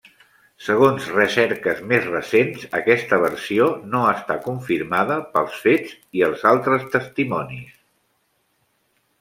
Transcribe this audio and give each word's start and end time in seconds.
Segons 0.67 1.09
recerques 1.15 1.83
més 1.91 2.07
recents, 2.13 2.63
aquesta 2.79 3.19
versió 3.25 3.67
no 3.91 4.01
està 4.13 4.39
confirmada 4.47 5.19
pels 5.37 5.61
fets 5.67 5.95
i 6.21 6.27
els 6.31 6.47
altres 6.55 6.89
testimonis. 6.97 7.81